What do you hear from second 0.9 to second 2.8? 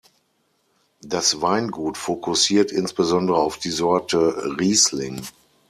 Das Weingut fokussiert